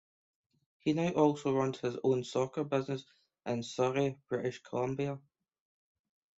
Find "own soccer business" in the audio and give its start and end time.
2.03-3.05